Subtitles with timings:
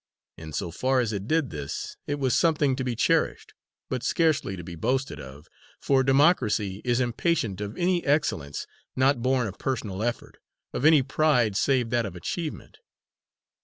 [0.35, 3.53] In so far as it did this it was something to be cherished,
[3.87, 5.45] but scarcely to be boasted of,
[5.79, 10.39] for democracy is impatient of any excellence not born of personal effort,
[10.73, 12.79] of any pride save that of achievement.